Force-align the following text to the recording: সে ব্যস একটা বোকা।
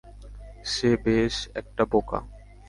সে 0.65 0.89
ব্যস 1.03 1.35
একটা 1.59 1.83
বোকা। 1.91 2.19